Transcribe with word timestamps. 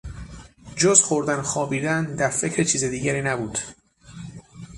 جز 0.75 1.01
خوردن 1.03 1.35
و 1.35 1.41
خوابیدن 1.41 2.15
در 2.15 2.29
فکر 2.29 2.63
چیز 2.63 2.83
دیگری 2.83 3.21
نبود. 3.21 3.57